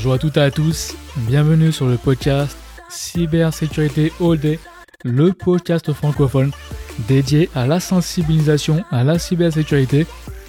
[0.00, 0.96] Bonjour à toutes et à tous,
[1.28, 2.56] bienvenue sur le podcast
[2.88, 4.58] Cybersécurité All Day,
[5.04, 6.52] le podcast francophone
[7.06, 10.06] dédié à la sensibilisation à la cybersécurité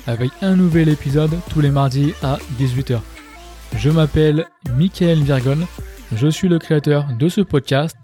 [0.07, 3.01] avec un nouvel épisode tous les mardis à 18h.
[3.75, 4.45] Je m'appelle
[4.77, 5.67] Michael Virgon,
[6.15, 7.97] je suis le créateur de ce podcast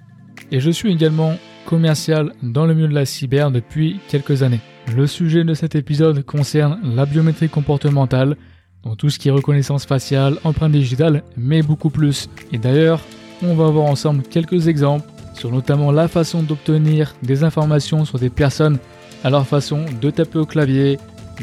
[0.52, 4.60] et je suis également commercial dans le milieu de la cyber depuis quelques années.
[4.94, 8.36] Le sujet de cet épisode concerne la biométrie comportementale,
[8.84, 12.30] donc tout ce qui est reconnaissance faciale, empreinte digitale, mais beaucoup plus.
[12.52, 13.02] Et d'ailleurs,
[13.44, 18.30] on va voir ensemble quelques exemples sur notamment la façon d'obtenir des informations sur des
[18.30, 18.80] personnes
[19.24, 20.98] à leur façon de taper au clavier,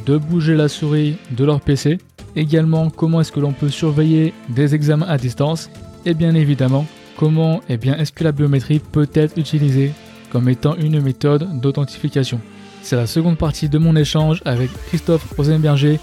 [0.07, 1.99] de bouger la souris de leur PC,
[2.37, 5.71] également comment est-ce que l'on peut surveiller des examens à distance,
[6.05, 9.93] et bien évidemment comment eh bien, est-ce que la biométrie peut être utilisée
[10.31, 12.41] comme étant une méthode d'authentification?
[12.83, 15.99] C'est la seconde partie de mon échange avec Christophe Rosenberger,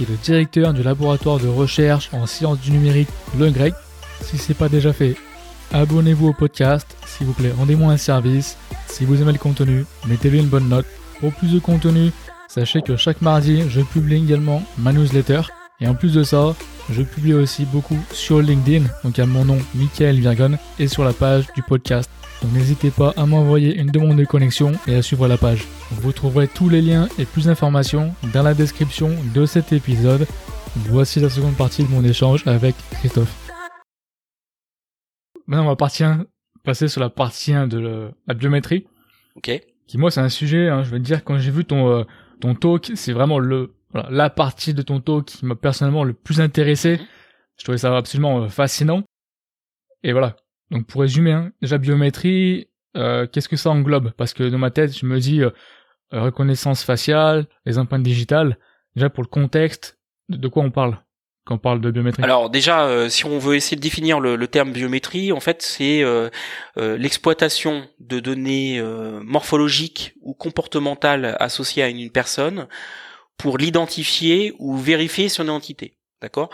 [0.00, 3.74] qui est le directeur du laboratoire de recherche en sciences du numérique Le Grec.
[4.22, 5.14] Si ce n'est pas déjà fait,
[5.72, 8.56] abonnez-vous au podcast, s'il vous plaît, rendez-moi un service.
[8.86, 10.86] Si vous aimez le contenu, mettez-lui une bonne note.
[11.20, 12.12] Pour plus de contenu,
[12.48, 15.42] sachez que chaque mardi, je publie également ma newsletter.
[15.82, 16.54] Et en plus de ça,
[16.90, 21.12] je publie aussi beaucoup sur LinkedIn, donc à mon nom Michael Virgon, et sur la
[21.12, 22.08] page du podcast.
[22.42, 25.66] Donc n'hésitez pas à m'envoyer une demande de connexion et à suivre la page.
[25.90, 30.26] Vous trouverez tous les liens et plus d'informations dans la description de cet épisode.
[30.76, 33.34] Voici la seconde partie de mon échange avec Christophe.
[35.46, 36.24] Maintenant, on va partir,
[36.64, 38.86] passer sur la partie 1 de la biométrie.
[39.36, 39.60] Ok.
[39.86, 42.04] Qui, moi, c'est un sujet, hein, je veux dire, quand j'ai vu ton, euh,
[42.40, 43.74] ton talk, c'est vraiment le,
[44.08, 46.98] la partie de ton talk qui m'a personnellement le plus intéressé.
[46.98, 47.06] Mhm.
[47.58, 49.02] Je trouvais ça absolument euh, fascinant.
[50.02, 50.36] Et voilà,
[50.70, 54.12] donc pour résumer, hein, déjà biométrie, euh, qu'est-ce que ça englobe?
[54.16, 55.50] Parce que dans ma tête, je me dis euh,
[56.12, 58.58] euh, reconnaissance faciale, les empreintes digitales.
[58.96, 59.98] Déjà pour le contexte,
[60.28, 60.98] de, quoi on parle
[61.44, 62.22] quand on parle de biométrie?
[62.22, 66.04] Alors déjà, si on veut essayer de définir le, terme biométrie, en fait, c'est
[66.76, 68.82] l'exploitation de données
[69.22, 72.66] morphologiques ou comportementales associées à une personne
[73.36, 75.96] pour l'identifier ou vérifier son identité.
[76.20, 76.50] D'accord?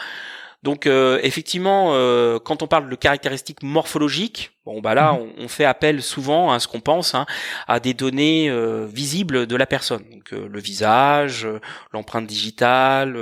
[0.63, 5.31] Donc euh, effectivement, euh, quand on parle de caractéristiques morphologiques, bon bah là, mhm.
[5.39, 7.25] on, fait appel souvent à ce qu'on pense hein,
[7.67, 11.49] à des données euh, visibles de la personne, donc le visage,
[11.93, 13.19] l'empreinte digitale,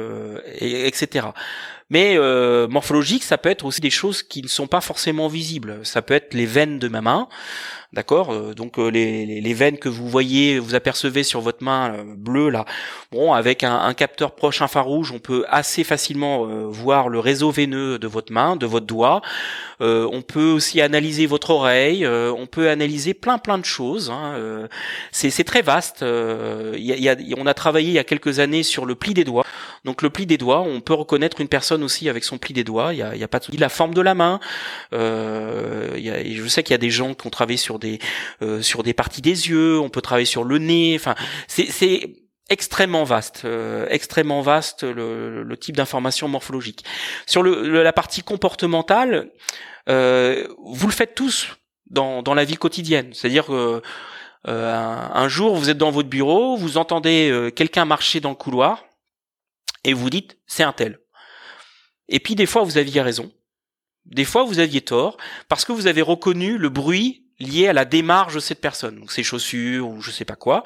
[0.59, 1.29] et, etc.
[1.91, 2.19] Mais
[2.69, 5.81] morphologique, ça peut être aussi des choses qui ne sont pas forcément visibles.
[5.85, 7.29] Ça peut être les veines de ma main.
[7.95, 11.95] D'accord euh, Donc euh, les, les, veines que vous voyez, vous apercevez sur votre main
[11.95, 12.65] euh, bleue là,
[13.13, 18.01] bon, avec un, un, capteur proche infrarouge, on peut assez facilement voir le réseau veineux
[18.01, 19.23] de votre main, de votre doigt.
[19.81, 24.11] on peut aussi analyser votre oreille, on peut analyser plein plein de choses.
[24.11, 24.69] Hein,
[25.13, 26.03] c'est très vaste.
[26.03, 29.25] Y y a, on a travaillé il y a quelques années sur le pli des
[29.25, 29.45] doigts.
[29.85, 32.65] Donc le pli des doigts, on peut reconnaître une personne aussi avec son pli des
[32.65, 32.95] doigts.
[32.95, 34.41] Il y a, y a, pas de la forme de la main.
[34.93, 37.79] Y a, je sais qu'il y a des gens qui ont travaillé sur
[38.43, 40.97] euh, sur des parties des yeux, on peut travailler sur le nez.
[40.99, 41.15] Enfin,
[41.49, 42.11] c'est
[42.51, 46.85] extrêmement vaste, euh, extrêmement vaste le, type d'information morphologique.
[47.27, 49.31] Sur le, la partie comportementale,
[49.89, 51.49] euh, vous le faites tous
[51.91, 53.13] dans, dans la vie quotidienne.
[53.13, 53.83] C'est-à-dire que
[54.47, 58.85] un, jour, vous êtes dans votre bureau, vous entendez quelqu'un marcher dans le couloir,
[59.85, 61.01] et vous dites c'est un tel.
[62.09, 63.33] Et puis des fois, vous aviez raison.
[64.05, 65.17] Des fois, vous aviez tort
[65.49, 69.13] parce que vous avez reconnu le bruit lié à la démarche de cette personne, donc
[69.13, 70.65] ses chaussures ou je sais pas quoi.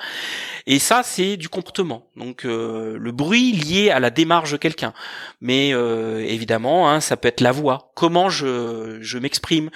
[0.66, 4.92] Et ça, c'est du comportement, donc euh, le bruit lié à la démarche de quelqu'un.
[5.40, 9.70] Mais euh, évidemment, hein, ça peut être la voix, comment je, je m'exprime,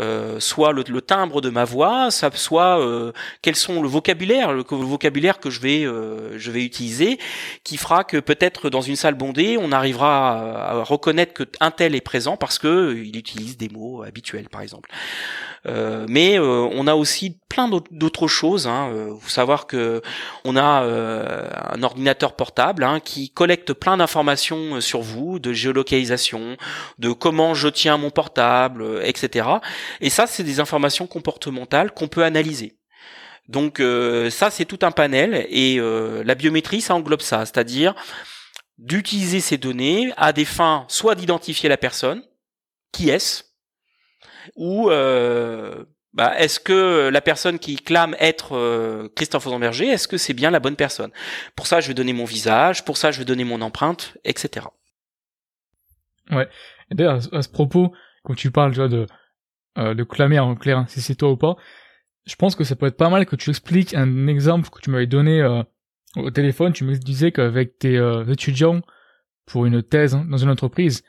[0.00, 5.40] euh, soit le, timbre de ma voix, soit euh, quels sont le vocabulaire, le, vocabulaire
[5.40, 7.18] que je vais euh, je vais utiliser,
[7.64, 10.38] qui fera que peut-être dans une salle bondée, on arrivera
[10.70, 14.60] à, reconnaître que un tel est présent parce que il utilise des mots habituels, par
[14.60, 14.90] exemple.
[16.08, 18.66] mais on a aussi plein d'autres choses.
[18.66, 18.90] Hein.
[19.10, 20.00] Vous savoir que
[20.44, 20.82] on a
[21.74, 26.56] un ordinateur portable hein, qui collecte plein d'informations sur vous, de géolocalisation,
[26.98, 29.48] de comment je tiens mon portable, etc.
[30.00, 32.78] Et ça, c'est des informations comportementales qu'on peut analyser.
[33.48, 37.94] Donc euh, ça, c'est tout un panel et euh, la biométrie, ça englobe ça, c'est-à-dire
[38.76, 42.22] d'utiliser ces données à des fins soit d'identifier la personne,
[42.92, 43.44] qui est-ce,
[44.54, 50.34] ou euh, bah, est-ce que la personne qui clame être Christophe Rosenberger, est-ce que c'est
[50.34, 51.10] bien la bonne personne?
[51.56, 54.66] Pour ça, je vais donner mon visage, pour ça, je vais donner mon empreinte, etc.
[56.30, 56.48] Ouais.
[56.90, 57.92] Et d'ailleurs, à ce propos,
[58.22, 59.06] quand tu parles de
[59.78, 61.56] euh, de clamer en clair si c'est toi ou pas.
[62.26, 64.90] Je pense que ça peut être pas mal que tu expliques un exemple que tu
[64.90, 65.62] m'avais donné euh,
[66.16, 66.72] au téléphone.
[66.72, 68.82] Tu me disais qu'avec tes euh, étudiants
[69.46, 71.04] pour une thèse hein, dans une entreprise,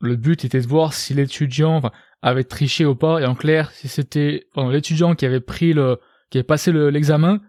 [0.00, 1.82] le but était de voir si l'étudiant
[2.22, 5.98] avait triché ou pas, et en clair, si c'était l'étudiant qui avait pris le,
[6.30, 7.40] qui avait passé l'examen,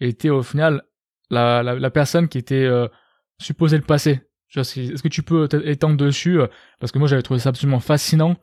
[0.00, 0.82] était au final
[1.30, 2.88] la, la, la personne qui était euh,
[3.38, 4.20] supposée le passer.
[4.54, 6.46] Est-ce que tu peux étendre dessus euh,
[6.80, 8.36] Parce que moi j'avais trouvé ça absolument fascinant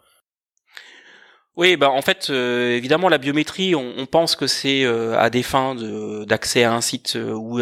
[1.56, 5.30] oui, bah en fait, euh, évidemment, la biométrie, on, on pense que c'est euh, à
[5.30, 5.76] des fins
[6.26, 7.60] d'accès à un site euh, ou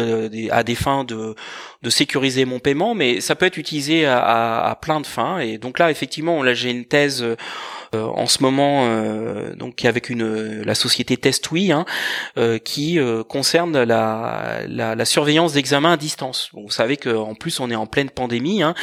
[0.50, 1.34] à des fins de,
[1.82, 5.40] de sécuriser mon paiement, mais ça peut être utilisé à, à, à plein de fins.
[5.40, 7.22] Et donc là, effectivement, là j'ai une thèse
[7.94, 11.84] euh, en ce moment euh, donc avec une la société Testui hein,
[12.38, 12.98] euh, qui
[13.28, 16.50] concerne la, la, la surveillance d'examens à distance.
[16.52, 18.74] Bon, vous savez qu'en plus on est en pleine pandémie, hein,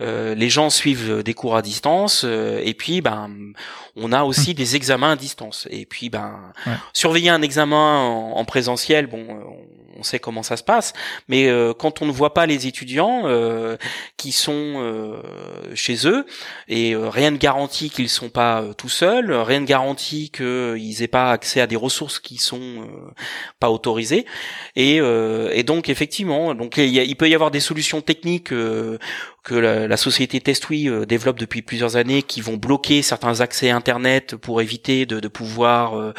[0.00, 3.30] les gens suivent des cours à distance et puis ben
[3.96, 5.66] on a aussi des examens à distance.
[5.70, 6.52] Et puis ben
[6.92, 9.26] surveiller un examen en, en présentiel, bon
[10.00, 10.94] on sait comment ça se passe,
[11.28, 13.76] mais euh, quand on ne voit pas les étudiants euh,
[14.16, 15.20] qui sont euh,
[15.74, 16.24] chez eux,
[16.68, 21.30] et rien ne garantit qu'ils sont pas tout seuls, rien ne garantit qu'ils aient pas
[21.30, 22.88] accès à des ressources qui sont
[23.60, 24.24] pas autorisées,
[24.74, 28.52] et, et donc effectivement, donc il, il, peut y avoir des solutions techniques
[29.42, 33.70] que la, la société Testui euh, développe depuis plusieurs années, qui vont bloquer certains accès
[33.70, 36.12] Internet pour éviter de, de pouvoir euh,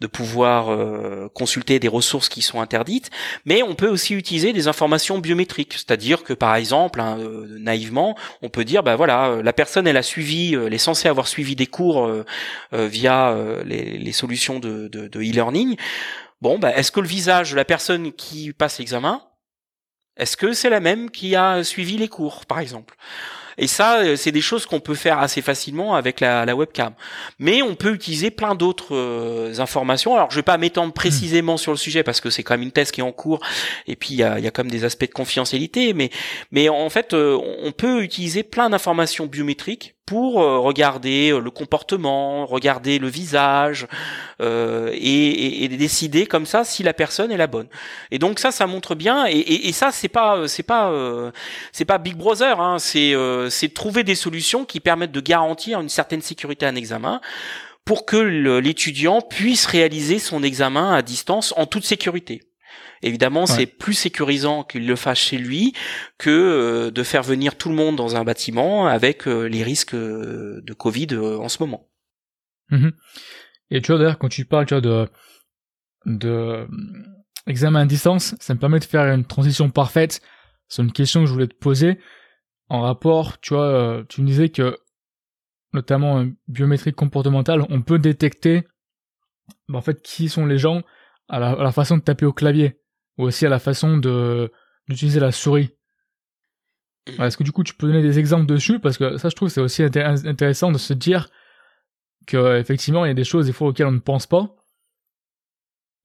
[0.00, 3.10] de pouvoir euh, consulter des ressources qui sont interdites.
[3.44, 7.18] Mais on peut aussi utiliser des informations biométriques, c'est-à-dire que par exemple, hein,
[7.58, 11.28] naïvement, on peut dire, bah voilà, la personne elle a suivi, elle est censée avoir
[11.28, 12.10] suivi des cours
[12.72, 15.76] via les, les, solutions de, de, de e-learning.
[16.40, 19.22] Bon, bah, est-ce que le visage de la personne qui passe l'examen
[20.16, 22.96] est-ce que c'est la même qui a suivi les cours, par exemple?
[23.58, 26.94] Et ça, euh, c'est des choses qu'on peut faire assez facilement avec la, la webcam.
[27.38, 30.14] Mais on peut utiliser plein d'autres euh, informations.
[30.14, 30.94] Alors, je vais pas m'étendre hmm.
[30.94, 33.40] précisément sur le sujet parce que c'est quand même une thèse qui est en cours.
[33.86, 35.92] Et puis, il y a, y a quand même des aspects de confidentialité.
[35.92, 36.10] Mais,
[36.50, 41.50] mais en fait, euh, on peut utiliser plein d'informations biométriques pour euh, regarder euh, le
[41.50, 43.86] comportement, regarder le visage
[44.42, 47.66] euh, et, décider comme ça si la personne est la bonne.
[48.10, 49.24] Et donc ça, ça montre bien.
[49.26, 51.30] Et, ça, c'est pas, c'est pas, euh,
[51.72, 52.60] c'est pas Big Brother.
[52.60, 53.14] Hein, c'est,
[53.48, 57.22] c'est trouver des solutions qui permettent de garantir une certaine sécurité à un examen
[57.86, 62.42] pour que l'étudiant puisse réaliser son examen à distance en toute sécurité.
[63.02, 65.74] Évidemment, c'est plus sécurisant qu'il le fasse chez lui
[66.18, 69.94] que euh, de faire venir tout le monde dans un bâtiment avec euh, les risques
[69.94, 71.88] euh, de Covid en ce moment.
[72.70, 72.92] Mhm.
[73.70, 75.08] Et tu vois d'ailleurs quand tu parles tu vois, de
[76.06, 76.68] de
[77.46, 80.20] examen à distance, ça me permet de faire une transition parfaite
[80.68, 81.98] sur une question que je voulais te poser
[82.68, 84.78] en rapport, tu vois, tu me disais que
[85.72, 88.66] notamment biométrie comportementale, on peut détecter
[89.68, 90.82] bah, en fait qui sont les gens
[91.28, 92.78] à la, façon de taper au clavier
[93.18, 94.50] ou aussi à la façon de
[94.88, 95.70] d'utiliser la souris.
[97.06, 99.48] Est-ce que du coup tu peux donner des exemples dessus parce que ça je trouve
[99.48, 101.30] c'est aussi intéressant de se dire
[102.26, 104.54] que effectivement il y a des choses des fois auxquelles on ne pense pas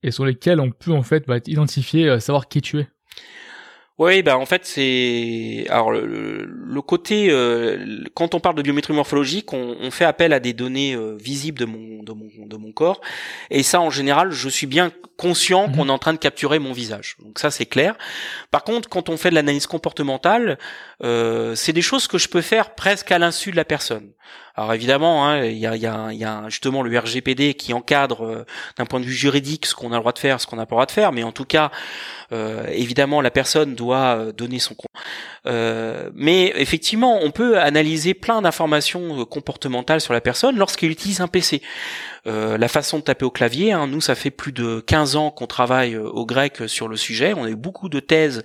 [0.02, 2.88] et sur lesquelles on peut en fait bah, identifier, euh, savoir qui tu es.
[3.98, 9.52] Oui, bah en fait c'est alors le, côté euh, quand on parle de biométrie morphologique,
[9.52, 12.70] on, on fait appel à des données euh, visibles de mon, de mon de mon
[12.70, 13.00] corps
[13.50, 15.76] et ça en général, je suis bien conscient mhm.
[15.76, 17.16] qu'on est en train de capturer mon visage.
[17.18, 17.96] Donc ça c'est clair.
[18.52, 20.58] Par contre, quand on fait de l'analyse comportementale,
[21.02, 24.12] euh, c'est des choses que je peux faire presque à l'insu de la personne.
[24.58, 28.24] Alors évidemment, hein, il y, a, y, a, y, a, justement le RGPD qui encadre
[28.24, 28.44] euh,
[28.76, 30.66] d'un point de vue juridique ce qu'on a le droit de faire, ce qu'on n'a
[30.66, 31.70] pas le droit de faire, mais en tout cas,
[32.32, 34.90] euh, évidemment, la personne doit euh, donner son compte.
[35.46, 41.28] Euh, mais effectivement, on peut analyser plein d'informations comportementales sur la personne lorsqu'elle utilise un
[41.28, 41.62] PC.
[42.26, 45.30] Euh, la façon de taper au clavier, hein, nous ça fait plus de 15 ans
[45.30, 48.42] qu'on travaille au grec sur le sujet, on a eu beaucoup de thèses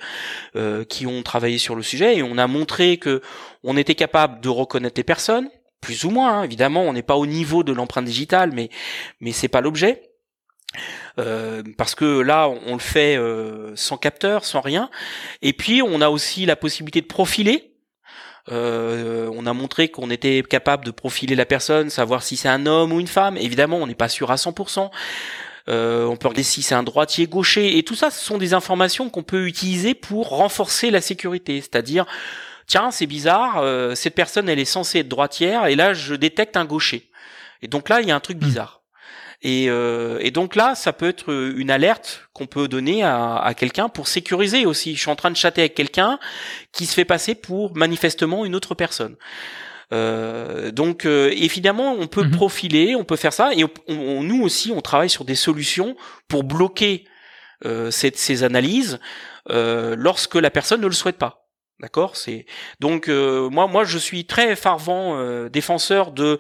[0.56, 3.22] euh, qui ont travaillé sur le sujet et on a montré que
[3.64, 5.50] on était capable de reconnaître les personnes,
[5.84, 6.40] plus ou moins.
[6.40, 6.44] Hein.
[6.44, 8.70] Évidemment, on n'est pas au niveau de l'empreinte digitale, mais
[9.20, 10.10] mais c'est pas l'objet.
[11.20, 14.90] Euh, parce que là, on, le fait euh, sans capteur, sans rien.
[15.42, 17.76] Et puis, on a aussi la possibilité de profiler.
[18.52, 22.66] Euh, on a montré qu'on était capable de profiler la personne, savoir si c'est un
[22.66, 23.38] homme ou une femme.
[23.38, 24.90] Évidemment, on n'est pas sûr à 100%.
[25.68, 29.10] on peut regarder si c'est un droitier gaucher et tout ça ce sont des informations
[29.10, 32.06] qu'on peut utiliser pour renforcer la sécurité c'est-à-dire
[32.68, 36.58] tiens, c'est bizarre, euh, cette personne, elle est censée être droitière, et là, je détecte
[36.58, 37.10] un gaucher.
[37.62, 38.46] Et donc là, il y a un truc hmm.
[38.46, 38.82] bizarre.
[39.42, 43.54] Et, euh, et, donc là, ça peut être une alerte qu'on peut donner à, à
[43.54, 44.96] quelqu'un pour sécuriser aussi.
[44.96, 46.18] Je suis en train de chatter avec quelqu'un
[46.72, 49.18] qui se fait passer pour manifestement une autre personne.
[49.94, 52.32] Euh, donc euh, évidemment, on peut hmm.
[52.32, 55.96] profiler, on peut faire ça, et nous aussi, on travaille sur des solutions
[56.28, 57.06] pour bloquer
[57.66, 59.00] euh, cette, ces analyses
[59.50, 61.43] lorsque la personne ne le souhaite pas.
[61.80, 62.46] D'accord, c'est
[62.80, 66.40] donc moi moi je suis très fervent défenseur de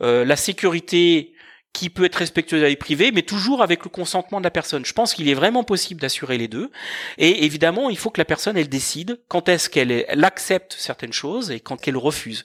[0.00, 1.32] la sécurité
[1.72, 4.50] qui peut être respectueux de la vie privée, mais toujours avec le consentement de la
[4.50, 4.86] personne.
[4.86, 6.70] Je pense qu'il est vraiment possible d'assurer les deux.
[7.18, 11.12] Et évidemment, il faut que la personne, elle décide quand est-ce qu'elle elle accepte certaines
[11.12, 12.44] choses et quand elle refuse.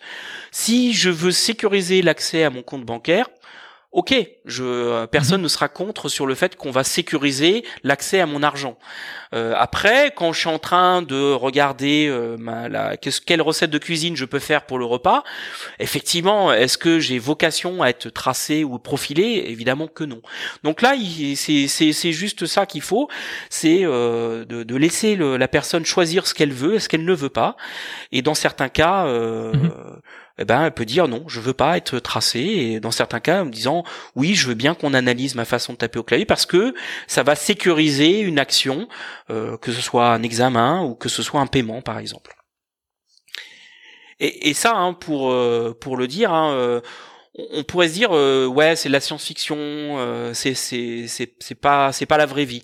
[0.51, 3.30] Si je veux sécuriser l'accès à mon compte bancaire,
[3.91, 5.43] ok, je, euh, personne mhm.
[5.43, 8.77] ne sera contre sur le fait qu'on va sécuriser l'accès à mon argent.
[9.33, 13.77] Euh, après, quand je suis en train de regarder euh, ma, la, quelle recette de
[13.77, 15.24] cuisine je peux faire pour le repas,
[15.79, 19.45] effectivement, est-ce que j'ai vocation à être tracé ou profilé?
[19.48, 20.21] Évidemment que non.
[20.63, 20.93] Donc là,
[21.36, 23.10] c'est juste ça qu'il faut,
[23.50, 27.13] c'est de, de, laisser le, la personne choisir ce qu'elle veut et ce qu'elle ne
[27.13, 27.57] veut pas.
[28.12, 29.71] Et dans certains cas, mhm
[30.38, 32.39] eh ben, elle peut dire non, je veux pas être tracé.
[32.39, 33.83] Et dans certains cas, en me disant
[34.15, 36.73] oui, je veux bien qu'on analyse ma façon de taper au clavier parce que
[37.07, 38.88] ça va sécuriser une action,
[39.29, 42.35] euh, que ce soit un examen ou que ce soit un paiement, par exemple.
[44.19, 46.33] Et, et ça, hein, pour euh, pour le dire.
[46.33, 46.81] Hein, euh,
[47.53, 52.05] on pourrait se dire ouais c'est de la science-fiction c'est c'est c'est c'est pas c'est
[52.05, 52.61] pas la vraie vie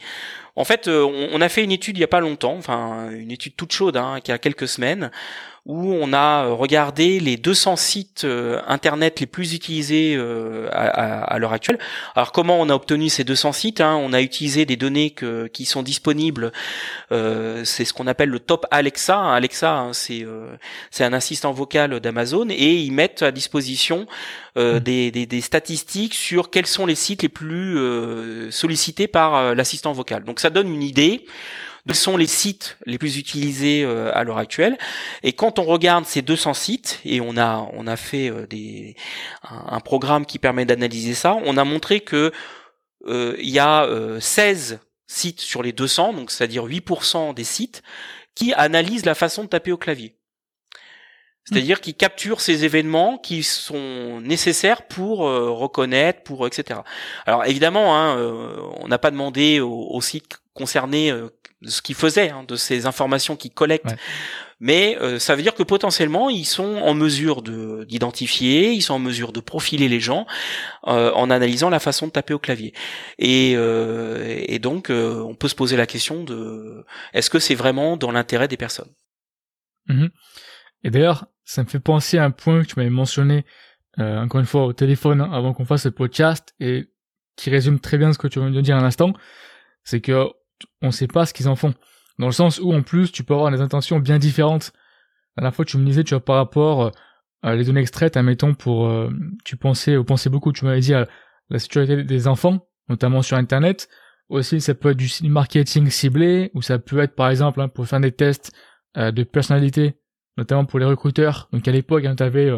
[0.58, 3.56] en fait on, a fait une étude il y a pas longtemps enfin une étude
[3.56, 5.10] toute chaude hein, qui a quelques semaines
[5.68, 11.38] où on a euh, regardé les 200 sites euh, internet les plus utilisés euh, à,
[11.40, 11.78] l'heure actuelle.
[12.16, 13.96] Alors comment on a obtenu ces 200 sites hein?
[13.96, 16.54] On a utilisé des données que, qui sont disponibles.
[17.12, 19.34] c'est ce qu'on appelle le top Alexa.
[19.34, 20.26] Alexa, hein, c'est
[20.90, 24.08] c'est un assistant vocal d'Amazon et ils mettent à disposition
[24.56, 24.80] mmh.
[24.80, 27.78] des, des, des, statistiques sur quels sont les sites les plus
[28.52, 30.24] sollicités par l'assistant vocal.
[30.24, 31.26] Donc ça donne une idée
[31.94, 34.78] sont les sites les plus utilisés euh, à l'heure actuelle.
[35.24, 38.96] Et quand on regarde ces 200 sites, et on a on a fait euh, des
[39.44, 42.32] un, programme qui permet d'analyser ça, on a montré que
[43.06, 43.88] euh, il y a
[44.20, 47.84] 16 sites sur les 200, donc c'est-à-dire 8% des sites
[48.36, 50.16] qui analysent la façon de taper au clavier.
[51.46, 56.82] C'est-à-dire qu'ils capturent ces événements qui sont nécessaires pour reconnaître, pour etc.
[57.26, 58.18] Alors évidemment, hein,
[58.82, 61.32] on n'a pas demandé aux, sites concernés de
[61.64, 63.96] ce qu'ils faisaient, hein, de ces informations qu'ils collectent.
[64.60, 68.96] Mais euh, ça veut dire que potentiellement ils sont en mesure de d'identifier, ils sont
[68.96, 70.26] en mesure de profiler les gens
[70.88, 72.74] euh, en analysant la façon de taper au clavier.
[73.20, 77.98] Et, euh, et donc on peut se poser la question de est-ce que c'est vraiment
[77.98, 78.92] dans l'intérêt des personnes?
[79.88, 80.10] Mhm.
[80.84, 83.46] Et d'ailleurs, ça me fait penser à un point que tu m'avais mentionné
[84.00, 86.88] encore une fois au téléphone hein, avant qu'on fasse ce podcast et
[87.36, 89.14] qui résume très bien ce que tu viens de dire à l'instant,
[89.84, 90.32] c'est que
[90.82, 91.74] on sait pas ce qu'ils en font.
[92.20, 94.74] Dans le sens où, en plus, tu peux avoir des intentions bien différentes.
[95.38, 96.92] À la fois, tu me disais, tu vois, par rapport euh,
[97.44, 99.10] à les données extraites, admettons, pour, euh,
[99.46, 101.08] tu pensais, ou pensais beaucoup, tu m'avais dit à
[101.50, 103.88] la sécurité des enfants, notamment sur Internet.
[104.30, 107.88] Aussi, ça peut être du marketing ciblé, ou ça peut être, par exemple, hein, pour
[107.88, 108.52] faire des tests
[108.98, 110.00] euh, de personnalité,
[110.38, 111.50] notamment pour les recruteurs.
[111.54, 112.52] Donc, à l'époque, hein, tu avais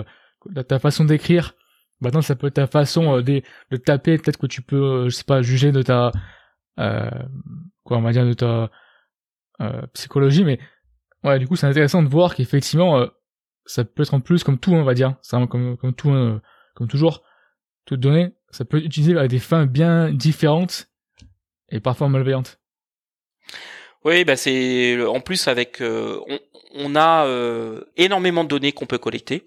[0.68, 1.54] ta façon d'écrire.
[2.00, 3.42] Maintenant, ça peut être ta façon de,
[3.72, 4.18] de taper.
[4.18, 6.14] Peut-être que tu peux, je sais pas, juger de ta
[6.80, 7.10] euh,
[7.90, 8.72] quoi, on va dire de ta
[9.62, 10.60] euh, psychologie, mais
[11.26, 13.08] ouais, du coup, c'est intéressant de voir qu'effectivement, euh,
[13.66, 16.14] ça peut être en plus comme tout, on va dire, c'est comme comme tout,
[16.76, 17.24] comme toujours,
[17.86, 20.88] toute donnée, ça peut être utilisé à des fins bien différentes
[21.70, 22.60] et parfois malveillantes.
[24.06, 26.40] Oui, bah c'est en plus avec on,
[26.76, 27.28] on, a
[27.98, 29.46] énormément de données qu'on peut collecter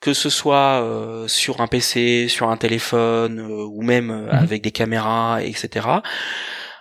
[0.00, 4.30] que ce soit euh, sur un PC, sur un téléphone euh, ou même euh, mhm.
[4.30, 5.86] avec des caméras, etc.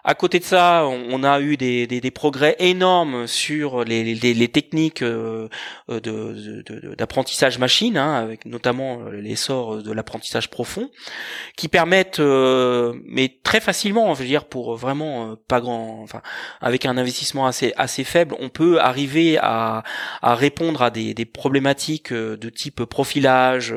[0.09, 5.47] À côté de ça, on, a eu des, progrès énormes sur les, techniques euh,
[6.97, 10.89] d'apprentissage machine, hein, avec notamment euh, l'essor de l'apprentissage profond,
[11.55, 16.23] qui permettent, euh, mais très facilement, je veux dire, pour vraiment pas grand, enfin,
[16.59, 19.83] avec un investissement assez faible, on peut arriver à,
[20.23, 23.75] répondre à des, problématiques de type profilage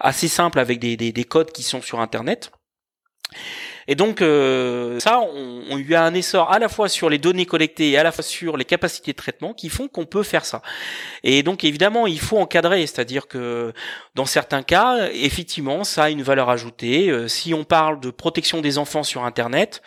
[0.00, 2.50] assez simples avec des codes qui sont sur Internet.
[3.88, 7.18] Et donc euh, ça, on, on y a un essor à la fois sur les
[7.18, 10.22] données collectées et à la fois sur les capacités de traitement qui font qu'on peut
[10.22, 10.62] faire ça.
[11.22, 13.72] Et donc évidemment, il faut encadrer, c'est-à-dire que
[14.14, 17.10] dans certains cas, effectivement, ça a une valeur ajoutée.
[17.10, 19.82] Euh, si on parle de protection des enfants sur Internet,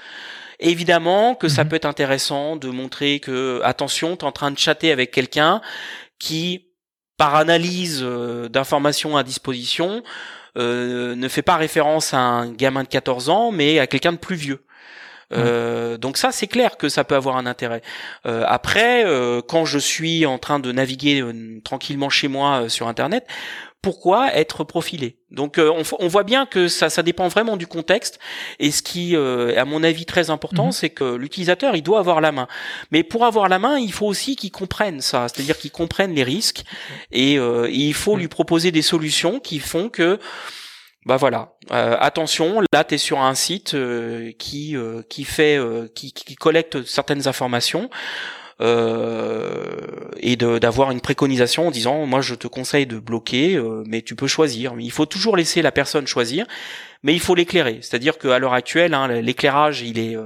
[0.60, 1.70] évidemment que ça mhm.
[1.70, 5.62] peut être intéressant de montrer que attention, tu es en train de chatter avec quelqu'un
[6.20, 6.66] qui
[7.18, 10.04] par analyse euh, d'informations à disposition
[10.58, 14.18] euh, ne fait pas référence à un gamin de 14 ans, mais à quelqu'un de
[14.18, 14.64] plus vieux.
[15.32, 17.84] Euh, donc ça, c'est clair que ça peut avoir un intérêt.
[18.26, 19.06] Euh, après,
[19.48, 21.24] quand je suis en train de naviguer
[21.64, 23.28] tranquillement chez moi sur Internet,
[23.82, 25.18] pourquoi être profilé.
[25.32, 28.20] Donc euh, on, voit bien que ça, ça dépend vraiment du contexte.
[28.60, 30.72] Et ce qui est à mon avis très important, mhm.
[30.72, 32.48] c'est que l'utilisateur il doit avoir la main.
[32.92, 36.24] Mais pour avoir la main, il faut aussi qu'il comprenne ça, c'est-à-dire qu'il comprenne les
[36.24, 36.64] risques.
[37.12, 40.20] Et, et il faut lui proposer des solutions qui font que
[41.06, 45.58] bah voilà, euh, attention, là tu es sur un site euh, qui euh, qui fait
[45.96, 47.90] qui, qui, collecte certaines informations
[48.62, 54.28] et d'avoir une préconisation en disant moi je te conseille de bloquer mais tu peux
[54.28, 54.74] choisir.
[54.80, 56.46] Il faut toujours laisser la personne choisir,
[57.04, 57.80] mais il faut l'éclairer.
[57.82, 60.18] C'est-à-dire qu'à l'heure actuelle, hein, l'éclairage il est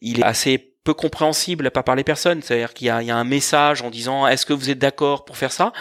[0.00, 2.42] il est assez peu compréhensible pas par les personnes.
[2.42, 5.36] C'est-à-dire qu'il y y a un message en disant est-ce que vous êtes d'accord pour
[5.36, 5.72] faire ça?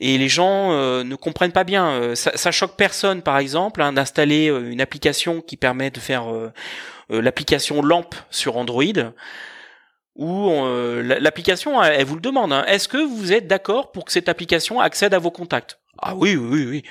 [0.00, 1.88] Et les gens euh, ne comprennent pas bien.
[1.88, 6.00] Euh, ça, ça, choque personne, par exemple, hein, d'installer euh, une application qui permet de
[6.00, 6.24] faire
[7.10, 8.84] l'application lampe sur Android
[10.16, 10.50] où
[11.02, 12.52] l'application, elle, vous le demande.
[12.52, 12.64] Hein.
[12.66, 15.78] Est-ce que vous êtes d'accord pour que cette application accède à vos contacts?
[15.98, 16.82] Ah oui, oui, oui.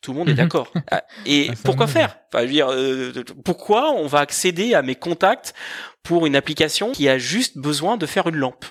[0.00, 0.38] Tout le monde est mhm.
[0.38, 0.72] d'accord.
[0.90, 2.16] Ah, et ah, pourquoi faire?
[2.32, 5.54] Enfin, je veux dire, pourquoi on va accéder à mes contacts
[6.02, 8.64] pour une application qui a juste besoin de faire une lampe?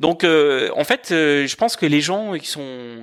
[0.00, 3.00] Donc euh, en fait, euh, je pense que les gens qui sont,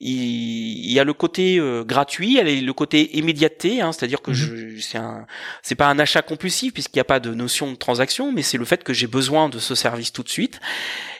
[0.00, 4.22] il, y a le côté euh, gratuit, il y a le côté immédiateté, hein, c'est-à-dire
[4.22, 4.36] que mhm.
[4.36, 5.26] je, c'est un,
[5.62, 8.58] c'est pas un achat compulsif puisqu'il n'y a pas de notion de transaction, mais c'est
[8.58, 10.60] le fait que j'ai besoin de ce service tout de suite.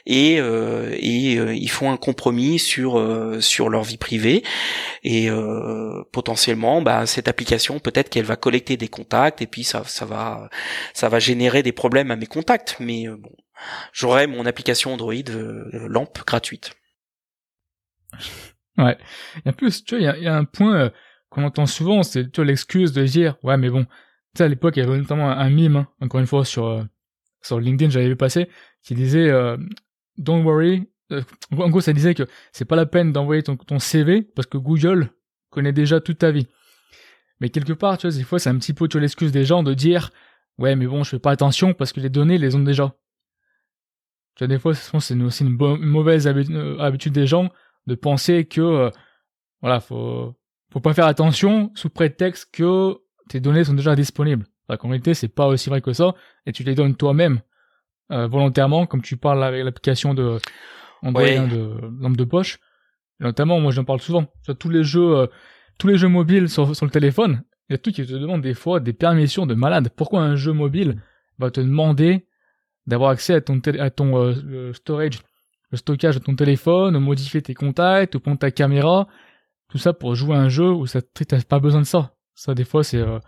[0.05, 3.01] Et, et ils font un compromis sur
[3.39, 4.43] sur leur vie privée.
[5.05, 5.29] Et
[6.11, 10.49] potentiellement, bah, cette application peut-être qu'elle va collecter des contacts et puis ça ça va
[10.93, 13.31] ça va générer des problèmes à mes contacts, mais bon
[13.91, 16.73] j'aurai mon application Android euh, lampe gratuite.
[18.79, 18.97] Ouais.
[19.45, 20.89] Et en plus, tu vois, il y, a, un point euh,
[21.29, 23.91] qu'on entend souvent, c'est tu l'excuse de dire, ouais, mais bon, tu
[24.35, 26.83] sais, à l'époque, il y avait notamment un, mime, hein, encore une fois, sur, euh,
[27.43, 28.49] sur LinkedIn, j'avais vu passer,
[28.81, 29.31] qui disait,
[30.17, 34.47] don't worry, en gros, ça disait que c'est pas la peine d'envoyer ton, CV parce
[34.47, 35.09] que Google
[35.49, 36.47] connaît déjà toute ta vie.
[37.39, 39.73] Mais quelque part, tu vois, des fois, c'est un petit peu, l'excuse des gens de
[39.73, 40.11] dire,
[40.57, 42.95] ouais, mais bon, je fais pas attention parce que les données les ont déjà.
[44.35, 47.49] Tu vois, des fois, c'est aussi une, mauvaise euh, habitude des gens
[47.85, 48.89] de penser que, euh,
[49.61, 50.33] voilà, faut,
[50.71, 52.97] faut pas faire attention sous prétexte que
[53.29, 54.45] tes données sont déjà disponibles.
[54.69, 56.15] En réalité, c'est pas aussi vrai que ça,
[56.47, 57.41] et tu les donnes toi-même,
[58.11, 60.39] euh, volontairement, comme tu parles avec l'application de
[61.03, 62.59] Android hein, de lampe de poche.
[63.19, 64.25] Et notamment, moi, j'en parle souvent.
[64.41, 65.29] Sur tous les jeux,
[65.77, 68.41] tous les jeux mobiles sur, sur le téléphone, il y a tout qui te demande
[68.41, 69.89] des fois des permissions de malade.
[69.95, 71.01] Pourquoi un jeu mobile
[71.37, 72.25] va te demander
[72.87, 75.19] d'avoir accès à ton, à ton euh, storage,
[75.71, 79.07] le stockage de ton téléphone, modifier tes contacts, prendre ta caméra,
[79.69, 82.13] tout ça pour jouer à un jeu où ça t'as pas besoin de ça.
[82.35, 83.19] Ça des fois c'est euh,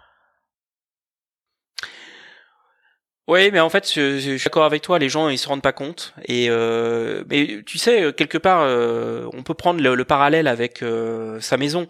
[3.27, 4.99] Oui, mais en fait, je, suis d'accord avec toi.
[4.99, 6.13] Les gens, ils se rendent pas compte.
[6.25, 8.61] Et euh, mais tu sais, quelque part,
[9.33, 10.83] on peut prendre le, parallèle avec
[11.39, 11.87] sa maison.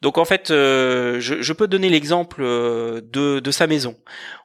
[0.00, 3.96] Donc en fait, euh, je, peux donner l'exemple euh, de, de, sa maison.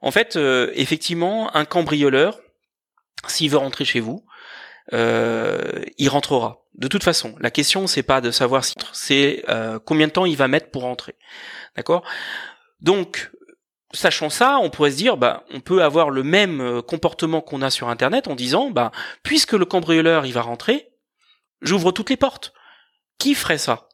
[0.01, 2.39] En fait, euh, effectivement, un cambrioleur,
[3.27, 4.25] s'il veut rentrer chez vous,
[4.91, 6.65] il rentrera.
[6.75, 9.45] De toute façon, la question c'est pas de savoir si c'est
[9.85, 11.15] combien de temps il va mettre pour rentrer.
[11.77, 12.03] D'accord?
[12.81, 13.31] Donc
[13.93, 17.69] sachant ça, on pourrait se dire, bah, on peut avoir le même comportement qu'on a
[17.69, 20.89] sur Internet en disant, bah, puisque le cambrioleur il va rentrer,
[21.61, 22.53] j'ouvre toutes les portes.
[23.19, 23.87] Qui ferait ça?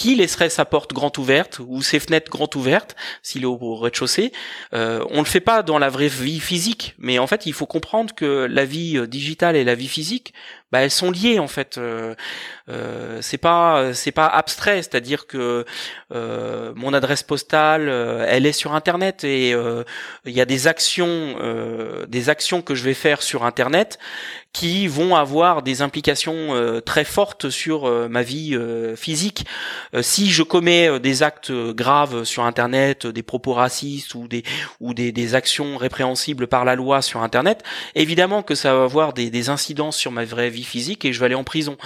[0.00, 4.32] Qui laisserait sa porte grande ouverte ou ses fenêtres grandes ouvertes s'il est au rez-de-chaussée
[4.72, 7.66] euh, On le fait pas dans la vraie vie physique, mais en fait, il faut
[7.66, 10.32] comprendre que la vie euh, digitale et la vie physique,
[10.72, 11.78] bah, elles sont liées en fait.
[11.78, 12.14] Euh,
[12.70, 15.64] euh, c'est pas c'est pas abstrait, c'est-à-dire que
[16.14, 21.36] euh, mon adresse postale, euh, elle est sur Internet et il y a des actions
[22.08, 23.98] des actions que je vais faire sur Internet
[24.52, 28.58] qui vont avoir des implications très fortes sur ma vie
[28.96, 29.46] physique.
[30.00, 34.42] si je commets des actes graves sur Internet, des propos racistes ou des
[34.80, 37.62] ou des, des, actions répréhensibles par la loi sur Internet,
[37.94, 41.20] évidemment que ça va avoir des, des incidences sur ma vraie vie physique et je
[41.20, 41.76] vais aller en prison.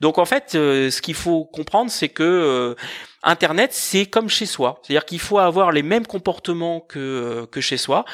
[0.00, 2.74] Donc en fait, euh, ce qu'il faut comprendre, c'est que euh,
[3.22, 4.80] Internet, c'est comme chez soi.
[4.82, 8.04] C'est-à-dire qu'il faut avoir les mêmes comportements que, euh, que chez soi.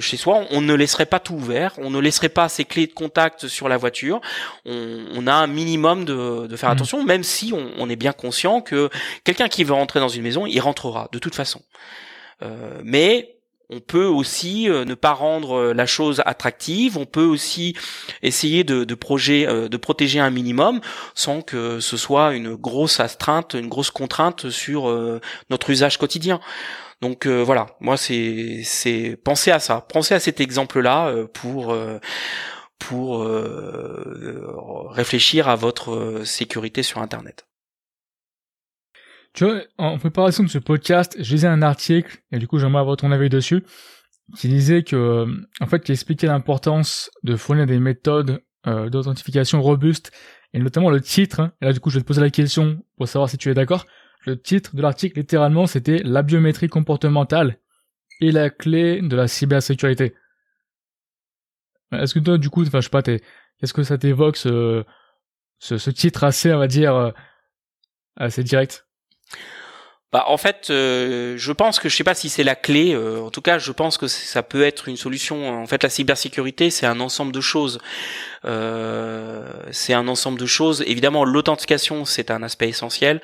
[0.00, 2.92] chez soi, on ne laisserait pas tout ouvert, on ne laisserait pas ses clés de
[2.92, 4.20] contact sur la voiture.
[4.64, 6.72] On, a un minimum de, de faire mmh.
[6.72, 8.88] attention, même si on, on, est bien conscient que
[9.24, 11.60] quelqu'un qui veut rentrer dans une maison, il rentrera de toute façon.
[12.84, 13.37] mais
[13.70, 16.96] on peut aussi euh, ne pas rendre euh, la chose attractive.
[16.96, 17.76] On peut aussi
[18.22, 20.80] essayer de, euh, de protéger un minimum
[21.14, 24.88] sans que ce soit une grosse astreinte, une grosse contrainte sur
[25.50, 26.40] notre usage quotidien.
[27.00, 31.76] Donc voilà, moi c'est c'est penser à ça, penser à cet exemple-là pour
[32.78, 33.26] pour
[34.90, 37.47] réfléchir à votre sécurité sur Internet.
[39.38, 42.80] Tu vois, en préparation de ce podcast, je lisais un article, et du coup j'aimerais
[42.80, 43.62] avoir ton avis dessus,
[44.36, 45.28] qui disait que,
[45.60, 50.10] en fait, qui expliquait l'importance de fournir des méthodes euh, d'authentification robustes,
[50.54, 51.52] et notamment le titre, hein.
[51.62, 53.54] et là du coup je vais te poser la question pour savoir si tu es
[53.54, 53.86] d'accord,
[54.26, 57.60] le titre de l'article littéralement c'était la biométrie comportementale
[58.20, 60.16] et la clé de la cybersécurité.
[61.92, 64.82] Est-ce que toi du coup, enfin je sais pas, qu'est-ce que ça t'évoque ce,
[65.60, 67.12] ce, ce titre assez, on va dire, euh,
[68.16, 68.87] assez direct?
[70.10, 72.94] Bah, en fait, euh, je pense que je sais pas si c'est la clé.
[72.94, 75.62] Euh, en tout cas, je pense que ça peut être une solution.
[75.62, 77.78] En fait, la cybersécurité, c'est un ensemble de choses.
[78.46, 80.82] Euh, c'est un ensemble de choses.
[80.86, 83.20] Évidemment, l'authentification, c'est un aspect essentiel.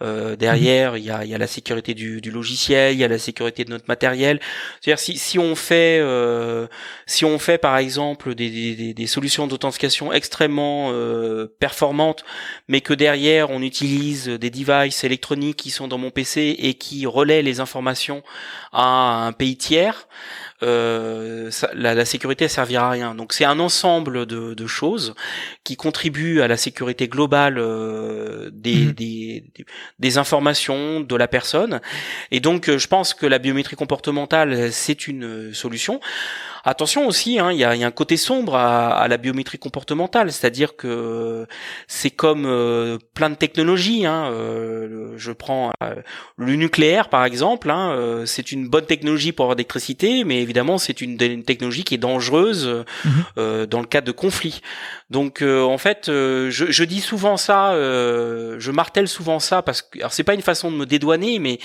[0.00, 3.08] Euh, derrière, il y a, y a, la sécurité du, du, logiciel, il y a
[3.08, 4.38] la sécurité de notre matériel.
[4.80, 6.68] C'est-à-dire si, si on fait euh,
[7.06, 12.24] si on fait par exemple des, des, des solutions d'authentification extrêmement euh, performantes,
[12.68, 17.06] mais que derrière on utilise des devices électroniques qui sont dans mon PC et qui
[17.06, 18.22] relaient les informations
[18.72, 20.06] à un pays tiers,
[20.64, 23.14] euh, la, la, sécurité servira à rien.
[23.14, 25.14] Donc c'est un ensemble de, de, choses
[25.62, 28.92] qui contribuent à la sécurité globale euh, des, mhm.
[28.92, 29.44] des,
[30.00, 31.80] des, informations de la personne.
[32.32, 36.00] Et donc euh, je pense que la biométrie comportementale c'est une solution.
[36.64, 39.58] Attention aussi, hein, il y, a, y, a, un côté sombre à, à la biométrie
[39.58, 41.46] comportementale, c'est-à-dire que
[41.86, 44.06] c'est comme euh, plein de technologies.
[44.06, 45.94] Hein, euh, je prends euh,
[46.36, 51.00] le nucléaire par exemple, hein, c'est une bonne technologie pour avoir d'électricité, mais évidemment c'est
[51.00, 53.66] une, une, technologie qui est dangereuse mhm.
[53.66, 54.60] dans le cas de conflits.
[55.10, 60.12] Donc en fait, je, je, dis souvent ça, je martèle souvent ça parce que alors
[60.12, 61.58] c'est pas une façon de me dédouaner, mais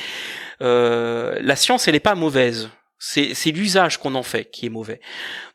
[0.59, 2.69] la science elle est pas mauvaise.
[3.05, 5.01] C'est l'usage qu'on en fait qui est mauvais.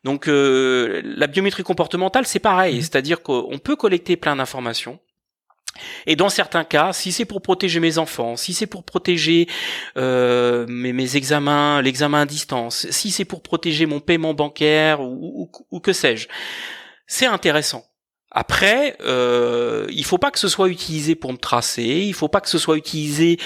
[0.03, 2.81] Donc euh, la biométrie comportementale, c'est pareil, mmh.
[2.81, 4.99] c'est-à-dire qu'on peut collecter plein d'informations.
[6.05, 9.47] Et dans certains cas, si c'est pour protéger mes enfants, si c'est pour protéger
[9.97, 15.49] euh, mes, mes, examens, l'examen à distance, si c'est pour protéger mon paiement bancaire ou,
[15.71, 16.27] ou que sais-je,
[17.07, 17.83] c'est intéressant.
[18.31, 22.41] Après, euh, il faut pas que ce soit utilisé pour me tracer, il faut pas
[22.41, 23.39] que ce soit utilisé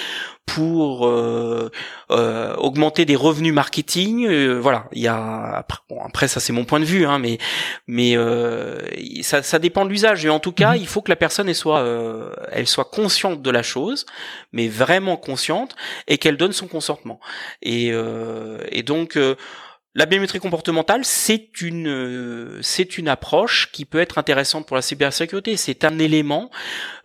[0.46, 1.70] pour euh,
[2.10, 4.26] euh, augmenter des revenus marketing.
[4.26, 7.38] Euh, voilà, il y a bon, après ça c'est mon point de vue, hein, mais
[7.86, 8.78] mais euh,
[9.22, 10.24] ça, ça dépend de l'usage.
[10.26, 10.80] Et en tout cas, mhm.
[10.82, 11.84] il faut que la personne elle soit
[12.52, 14.04] elle soit consciente de la chose,
[14.52, 15.74] mais vraiment consciente
[16.08, 17.20] et qu'elle donne son consentement.
[17.62, 17.92] Et
[18.70, 19.18] et donc
[19.96, 24.82] la biométrie comportementale, c'est une euh, c'est une approche qui peut être intéressante pour la
[24.82, 25.56] cybersécurité.
[25.56, 26.50] C'est un élément.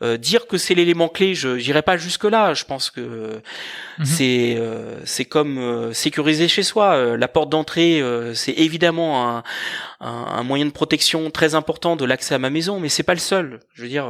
[0.01, 2.55] Euh, dire que c'est l'élément clé, je n'irai pas jusque là.
[2.55, 3.41] Je pense que
[3.99, 4.05] mhm.
[4.05, 7.15] c'est euh, c'est comme sécuriser chez soi.
[7.15, 8.01] la porte d'entrée,
[8.33, 9.43] c'est évidemment un,
[9.99, 13.19] un, moyen de protection très important de l'accès à ma maison, mais c'est pas le
[13.19, 13.59] seul.
[13.73, 14.07] Je veux dire,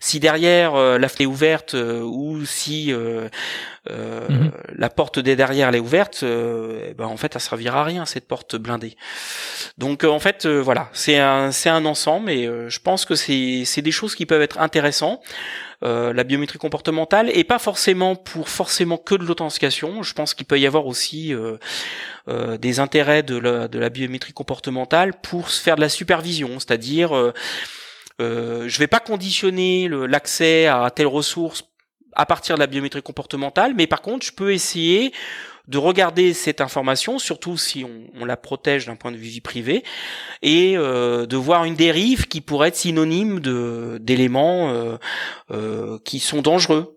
[0.00, 3.30] si derrière la fenêtre est ouverte ou si mhm.
[4.76, 8.04] la porte des derrière elle est ouverte, eh ben en fait, ça servira à rien
[8.04, 8.96] cette porte blindée.
[9.78, 13.04] Donc euh, en fait euh, voilà, c'est un c'est un ensemble et euh, je pense
[13.04, 15.20] que c'est c'est des choses qui peuvent être intéressantes.
[15.84, 20.02] La biométrie comportementale et pas forcément pour forcément que de l'authentification.
[20.02, 21.34] Je pense qu'il peut y avoir aussi
[22.26, 27.32] des intérêts de la, biométrie comportementale pour faire de la supervision, c'est-à-dire
[28.20, 31.64] euh, je vais pas conditionner l'accès à telle ressource
[32.14, 35.12] à partir de la biométrie comportementale, mais par contre, je peux essayer
[35.66, 39.82] de regarder cette information, surtout si on, la protège d'un point de vue vie privée,
[40.42, 44.96] et euh, de voir une dérive qui pourrait être synonyme de d'éléments euh,
[45.50, 46.96] euh, qui sont dangereux.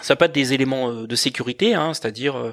[0.00, 2.52] ça peut être des éléments de sécurité, hein, c'est-à-dire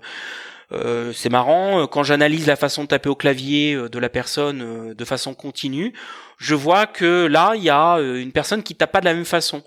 [1.13, 5.33] c'est marrant, quand j'analyse la façon de taper au clavier de la personne de façon
[5.33, 5.93] continue,
[6.37, 9.25] je vois que là, il y a une personne qui tape pas de la même
[9.25, 9.63] façon.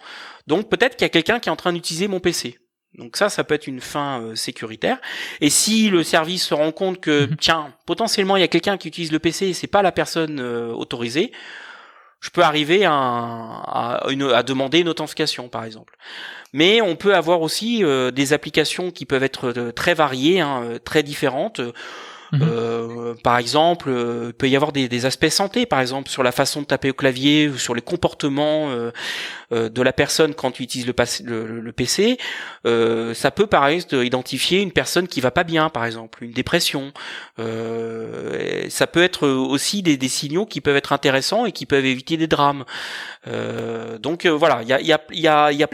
[0.46, 2.62] Donc peut-être qu'il y a quelqu'un qui est en train d'utiliser mon PC.
[2.98, 4.98] Donc ça, ça peut être une fin euh, sécuritaire.
[5.40, 7.37] Et si le service se rend compte que, mhm.
[7.37, 10.40] tiens, potentiellement il y a quelqu'un qui utilise le PC et c'est pas la personne
[10.40, 11.33] euh, autorisée,
[12.20, 15.96] je peux arriver à, à, une, à, demander une authentification, par exemple.
[16.52, 21.02] Mais on peut avoir aussi euh, des applications qui peuvent être très variées, hein, très
[21.02, 21.61] différentes.
[22.32, 22.40] Mhm.
[22.42, 26.22] Euh, par exemple, euh, il peut y avoir des, des, aspects santé, par exemple sur
[26.22, 28.90] la façon de taper au clavier ou sur les comportements euh,
[29.52, 32.16] euh de la personne quand tu utilises le, le, PC.
[32.66, 36.32] Euh, ça peut par exemple identifier une personne qui va pas bien, par exemple, une
[36.32, 36.92] dépression.
[37.36, 42.16] ça peut être aussi des, des, signaux qui peuvent être intéressants et qui peuvent éviter
[42.16, 42.64] des drames.
[44.00, 45.68] donc voilà, il y a, y a, y a, y a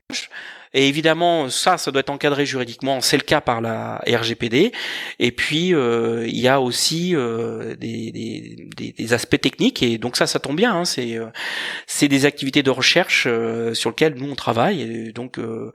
[0.79, 3.01] et évidemment, ça, ça doit être encadré juridiquement.
[3.01, 4.71] C'est le cas par la RGPD.
[5.19, 9.83] Et puis, euh, il y a aussi euh, des, des, des, aspects techniques.
[9.83, 10.73] Et donc ça, ça tombe bien.
[10.73, 13.27] Hein, c'est euh, des activités de recherche
[13.73, 14.83] sur lesquelles nous on travaille.
[14.83, 15.73] Et donc De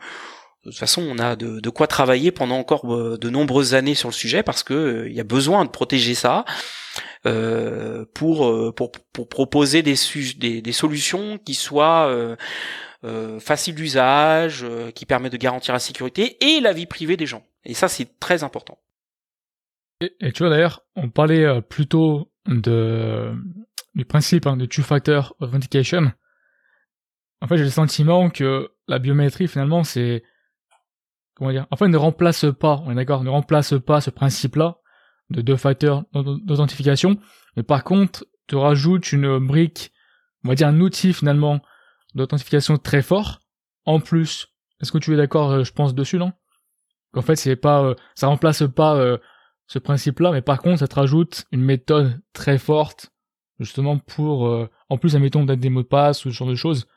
[0.64, 4.42] toute façon, on a de, quoi travailler pendant encore de nombreuses années sur le sujet
[4.42, 6.46] parce que il y a besoin de protéger ça
[8.14, 9.96] pour, pour, pour proposer des,
[10.38, 12.38] des, des solutions qui soient
[13.40, 17.44] faciles d'usage, qui permettent de garantir la sécurité et la vie privée des gens.
[17.66, 18.78] Et ça, c'est très important.
[20.20, 23.34] Et, tu vois d'ailleurs, on parlait euh, plutôt de
[23.96, 26.12] du principe hein, de two-factor authentication.
[27.42, 30.24] En fait, j'ai le sentiment que la biométrie finalement, c'est
[31.36, 34.80] comment dire Enfin, ne remplace pas, on est d'accord, ne remplace pas ce principe-là
[35.30, 37.18] de deux facteurs d'authentification,
[37.56, 39.94] mais par contre, te rajoute une brique,
[40.44, 41.62] on va dire un outil finalement
[42.16, 43.40] d'authentification très fort.
[43.86, 44.48] En plus,
[44.82, 46.32] est-ce que tu es d'accord, euh, je pense dessus, non?
[47.14, 49.20] Qu'en fait, c'est pas, euh, ça remplace pas
[49.68, 53.12] ce principe-là, mais par contre, ça te rajoute une méthode très forte,
[53.60, 56.56] justement pour, euh, en plus, admettons d'être des mots de passe ou ce genre de
[56.56, 56.88] choses.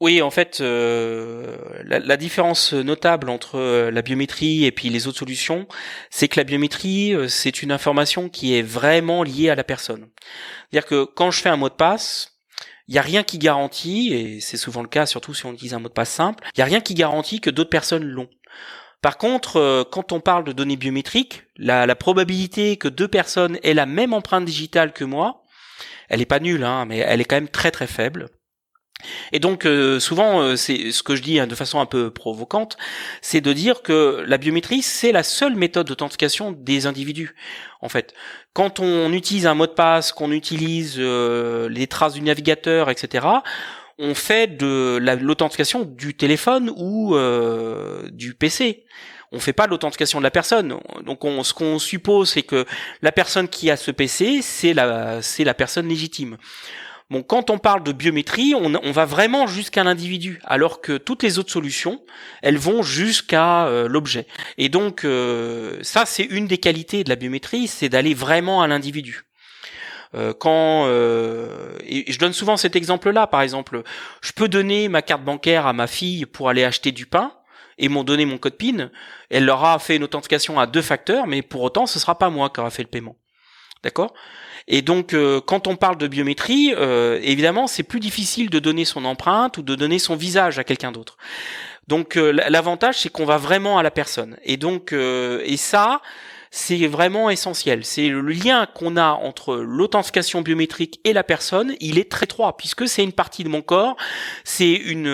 [0.00, 5.18] Oui, en fait, euh, la, différence notable entre euh, la biométrie et puis les autres
[5.18, 5.68] solutions,
[6.08, 10.08] c'est que la biométrie, c'est une information qui est vraiment liée à la personne.
[10.70, 12.39] C'est-à-dire que quand je fais un mot de passe,
[12.90, 15.74] il n'y a rien qui garantit, et c'est souvent le cas, surtout si on utilise
[15.74, 18.28] un mot de passe simple, il n'y a rien qui garantit que d'autres personnes l'ont.
[19.00, 23.74] Par contre, euh, quand on parle de données biométriques, la, probabilité que deux personnes aient
[23.74, 25.44] la même empreinte digitale que moi,
[26.08, 28.28] elle est pas nulle, hein, mais elle est quand même très très faible.
[29.32, 32.10] Et donc euh, souvent, euh, c'est ce que je dis hein, de façon un peu
[32.10, 32.76] provocante,
[33.22, 37.34] c'est de dire que la biométrie c'est la seule méthode d'authentification des individus.
[37.80, 38.14] En fait,
[38.52, 43.26] quand on utilise un mot de passe, qu'on utilise les traces du navigateur, etc
[44.00, 48.86] on fait de l'authentification du téléphone ou euh, du PC.
[49.30, 50.76] On fait pas l'authentification de la personne.
[51.04, 52.64] Donc on, ce qu'on suppose c'est que
[53.02, 56.38] la personne qui a ce PC, c'est la c'est la personne légitime.
[57.10, 61.24] Bon, quand on parle de biométrie, on, on va vraiment jusqu'à l'individu, alors que toutes
[61.24, 62.00] les autres solutions,
[62.40, 64.28] elles vont jusqu'à euh, l'objet.
[64.58, 68.68] Et donc, euh, ça, c'est une des qualités de la biométrie, c'est d'aller vraiment à
[68.68, 69.24] l'individu.
[70.14, 73.82] Euh, quand euh, je donne souvent cet exemple-là, par exemple,
[74.20, 77.32] je peux donner ma carte bancaire à ma fille pour aller acheter du pain
[77.78, 78.90] et m'ont donné mon code PIN.
[79.30, 82.30] Elle leur a fait une authentification à deux facteurs, mais pour autant, ce sera pas
[82.30, 83.16] moi qui aura fait le paiement.
[83.82, 84.14] D'accord?
[84.70, 86.72] Et donc, euh, quand on parle de biométrie,
[87.22, 90.92] évidemment, c'est plus difficile de donner son empreinte ou de donner son visage à quelqu'un
[90.92, 91.18] d'autre.
[91.88, 94.36] Donc, l'avantage, c'est qu'on va vraiment à la personne.
[94.44, 96.00] Et donc, et ça,
[96.50, 97.84] c'est vraiment essentiel.
[97.84, 102.56] C'est le lien qu'on a entre l'authentification biométrique et la personne, il est très étroit
[102.56, 103.96] puisque c'est une partie de mon corps,
[104.44, 105.06] c'est une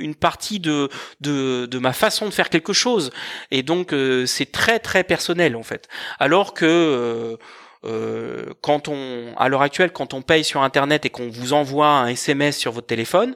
[0.00, 0.88] une partie de
[1.20, 3.10] de de ma façon de faire quelque chose
[3.50, 5.88] et donc euh, c'est très très personnel en fait.
[6.18, 7.36] Alors que euh,
[7.84, 11.88] euh, quand on, à l'heure actuelle, quand on paye sur Internet et qu'on vous envoie
[11.88, 13.34] un SMS sur votre téléphone,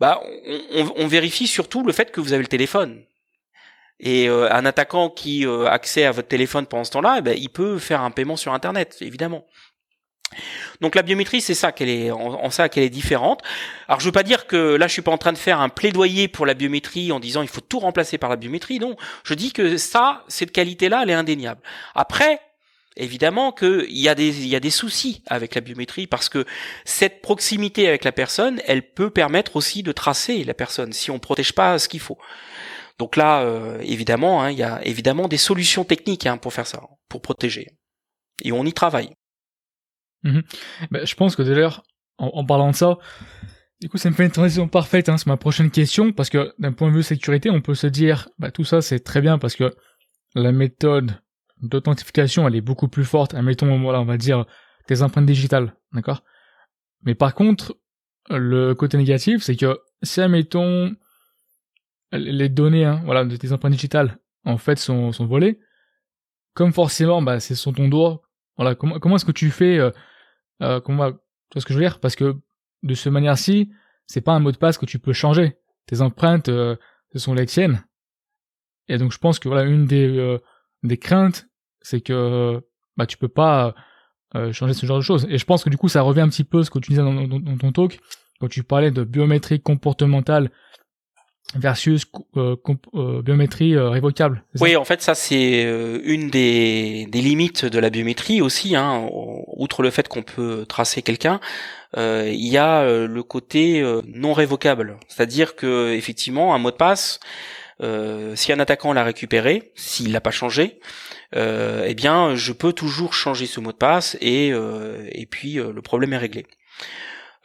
[0.00, 0.20] bah,
[0.72, 3.02] on, on, vérifie surtout le fait que vous avez le téléphone.
[4.00, 7.36] Et euh, un attaquant qui euh, accède à votre téléphone pendant ce temps-là, eh ben,
[7.36, 9.44] il peut faire un paiement sur Internet, évidemment.
[10.80, 13.42] Donc la biométrie, c'est ça qu'elle est, en, ça qu'elle est différente.
[13.88, 15.70] Alors je veux pas dire que là je suis pas en train de faire un
[15.70, 18.78] plaidoyer pour la biométrie en disant il faut tout remplacer par la biométrie.
[18.78, 21.62] Non, je dis que ça, cette qualité-là, elle est indéniable.
[21.94, 22.40] Après,
[22.98, 26.44] évidemment qu'il y a des y a des soucis avec la biométrie parce que
[26.84, 31.18] cette proximité avec la personne, elle peut permettre aussi de tracer la personne si on
[31.18, 32.18] protège pas ce qu'il faut.
[32.98, 36.66] Donc là, euh, évidemment, hein, il y a évidemment des solutions techniques hein, pour faire
[36.66, 37.68] ça, pour protéger.
[38.42, 39.10] Et on y travaille.
[40.24, 40.42] Mhm.
[40.90, 41.84] Ben, je pense que d'ailleurs,
[42.18, 42.98] en, parlant de ça,
[43.80, 46.52] du coup, ça me fait une transition parfaite hein, sur ma prochaine question, parce que
[46.58, 49.38] d'un point de vue sécurité, on peut se dire, bah, tout ça c'est très bien
[49.38, 49.72] parce que
[50.34, 51.20] la méthode
[51.62, 53.34] d'authentification, elle est beaucoup plus forte.
[53.34, 54.44] Admettons, voilà, on va dire
[54.88, 56.22] des empreintes digitales, d'accord?
[57.02, 57.76] Mais par contre,
[58.30, 60.94] le côté négatif, c'est que si, admettons,
[62.12, 65.60] les données hein, voilà, de tes empreintes digitales en fait sont, sont volées,
[66.54, 68.22] comme forcément bah, c'est sur ton doigt,
[68.56, 69.90] voilà, comment, comment est-ce que tu fais euh,
[70.62, 71.18] euh, comment, Tu
[71.54, 72.00] vois ce que je veux dire?
[72.00, 72.36] Parce que
[72.82, 73.70] de cette manière-ci,
[74.06, 75.58] c'est pas un mot de passe que tu peux changer.
[75.86, 76.76] Tes empreintes, euh,
[77.12, 77.84] ce sont les tiennes.
[78.88, 80.38] Et donc je pense que voilà une des, euh,
[80.82, 81.47] des craintes,
[81.88, 82.60] c'est que
[82.96, 83.74] bah tu peux pas
[84.52, 85.26] changer ce genre de choses.
[85.30, 86.90] Et je pense que du coup ça revient un petit peu à ce que tu
[86.90, 87.98] disais dans, ton talk
[88.40, 90.50] quand tu parlais de biométrie comportementale
[91.54, 92.04] versus
[92.36, 92.56] euh,
[92.94, 94.44] euh, biométrie euh, révocable.
[94.60, 95.62] Oui, en fait, ça c'est
[96.04, 98.76] une des, des, limites de la biométrie aussi.
[98.76, 99.08] Hein,
[99.56, 101.40] outre le fait qu'on peut tracer quelqu'un,
[101.96, 107.18] il y a le côté non révocable, c'est-à-dire que effectivement, un mot de passe,
[107.80, 110.80] si un attaquant l'a récupéré, s'il l'a pas changé,
[111.34, 116.12] eh bien, je peux toujours changer ce mot de passe et et puis le problème
[116.12, 116.46] est réglé.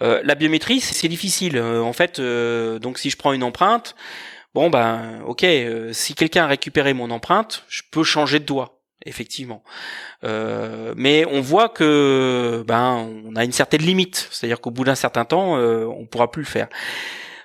[0.01, 1.57] Euh, la biométrie, c'est difficile.
[1.57, 3.95] Euh, en fait, euh, donc si je prends une empreinte,
[4.53, 5.43] Bon ben ok,
[5.93, 9.63] si quelqu'un a récupéré mon empreinte, je peux changer de doigt effectivement.
[10.23, 14.93] Euh, mais on voit que ben on a une certaine limite, c'est-à-dire qu'au bout d'un
[14.93, 16.67] certain temps, euh, on pourra plus le faire.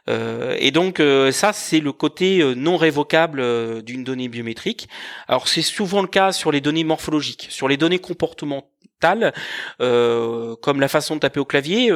[0.09, 4.89] Euh, et donc ça, c'est le côté non révocable d'une donnée biométrique.
[5.29, 9.33] Alors c'est souvent le cas sur les données morphologiques, sur les données comportementales,
[9.79, 11.93] comme la façon de taper au clavier,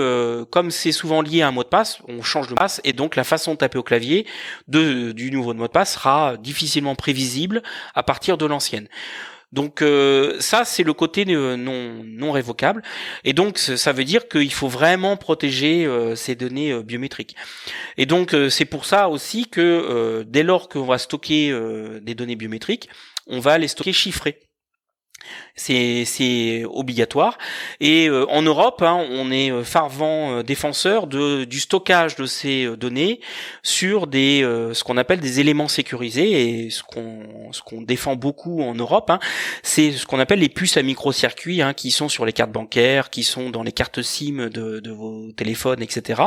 [0.51, 3.16] comme c'est souvent lié à un mot de passe, on change de passe et donc
[3.16, 4.27] la façon de taper au clavier
[4.68, 7.62] du nouveau mot de passe sera difficilement prévisible
[7.94, 8.88] à partir de l'ancienne.
[9.52, 12.82] Donc euh, ça, c'est le côté non, non révocable.
[13.24, 17.36] Et donc ça veut dire qu'il faut vraiment protéger euh, ces données euh, biométriques.
[17.96, 21.52] Et donc c'est pour ça aussi que dès lors qu'on va stocker
[22.00, 22.88] des données biométriques,
[23.26, 24.40] on va les stocker chiffrées
[25.54, 27.38] c'est obligatoire.
[27.80, 32.76] Et euh, en Europe, hein, on est euh, fervent euh, défenseur du stockage de ces
[32.76, 33.20] données
[33.62, 39.11] sur des ce qu'on appelle des éléments sécurisés et ce qu'on défend beaucoup en Europe,
[39.11, 39.18] hein,
[39.62, 43.11] c'est ce qu'on appelle les puces à microcircuits hein, qui sont sur les cartes bancaires,
[43.11, 46.22] qui sont dans les cartes SIM de, de vos téléphones, etc.,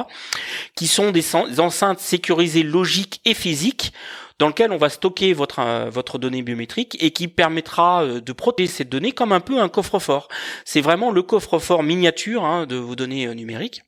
[0.75, 1.25] qui sont des
[1.59, 3.91] enceintes sécurisées logiques et physiques
[4.39, 8.33] dans lequel on va stocker votre euh, votre donnée biométrique et qui permettra euh, de
[8.33, 10.27] protéger cette donnée comme un peu un coffre-fort.
[10.65, 13.83] C'est vraiment le coffre-fort miniature hein, de vos données euh, numériques.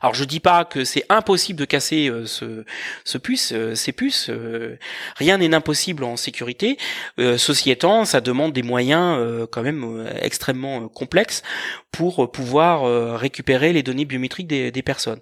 [0.00, 2.64] Alors je dis pas que c'est impossible de casser ce,
[3.04, 4.30] ce puce, ces puces.
[5.16, 6.78] rien n'est impossible en sécurité.
[7.18, 11.42] ceci étant, ça demande des moyens quand même extrêmement complexes
[11.90, 15.18] pour pouvoir récupérer les données biométriques des, des personnes.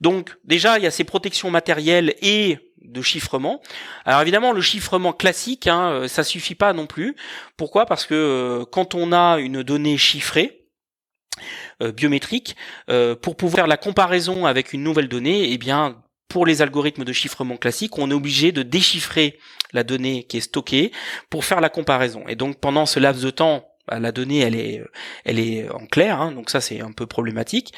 [0.00, 3.60] Donc déjà il y a ces protections matérielles et de chiffrement.
[4.04, 7.16] Alors évidemment, le chiffrement classique, hein, euh, ça suffit pas non plus.
[7.56, 7.86] Pourquoi?
[7.86, 10.68] Parce que euh, quand on a une donnée chiffrée,
[11.82, 12.56] euh, biométrique,
[13.20, 17.56] pour pouvoir la comparaison avec une nouvelle donnée, eh bien, pour les algorithmes de chiffrement
[17.56, 19.38] classique, on est obligé de déchiffrer
[19.72, 20.92] la donnée qui est stockée
[21.30, 22.24] pour faire la comparaison.
[22.28, 24.82] Et donc pendant ce laps de temps bah, la donnée elle est
[25.24, 27.72] elle est en clair hein, donc ça c'est un peu problématique.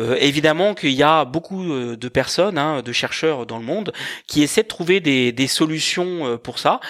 [0.00, 3.92] Euh, évidemment qu'il y a beaucoup euh, de personnes hein, de chercheurs dans le monde
[4.26, 6.80] qui essaient de trouver des, solutions euh, pour ça.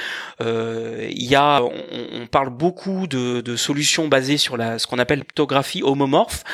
[0.40, 5.82] Il y a on, parle beaucoup de, solutions basées sur la ce qu'on appelle cryptographie
[5.82, 6.44] homomorphe.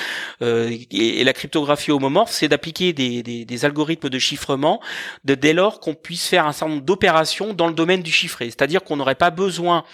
[0.40, 4.81] Et, la cryptographie homomorphe c'est d'appliquer des, algorithmes de chiffrement
[5.25, 8.47] de dès lors qu'on puisse faire un certain nombre d'opérations dans le domaine du chiffré.
[8.47, 9.85] C'est-à-dire qu'on n'aurait pas besoin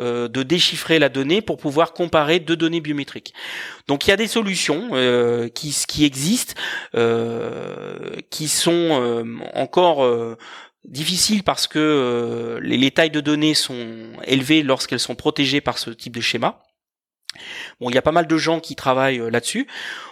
[0.00, 3.34] euh, de déchiffrer la donnée pour pouvoir comparer deux données biométriques.
[3.86, 6.54] Donc il y a des solutions euh, qui, existent,
[6.94, 10.08] euh, qui sont encore
[10.84, 16.16] difficiles parce que les tailles de données sont élevées lorsqu'elles sont protégées par ce type
[16.16, 16.62] de schéma.
[17.80, 19.66] Bon, il y a pas mal de gens qui travaillent euh, là-dessus.